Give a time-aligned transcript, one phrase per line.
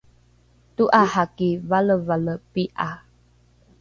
[0.75, 2.89] to’araki valevale pi’a